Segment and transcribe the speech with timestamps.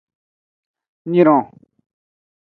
[1.11, 1.43] Nyron.